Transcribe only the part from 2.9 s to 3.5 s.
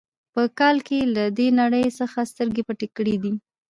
کړې دي.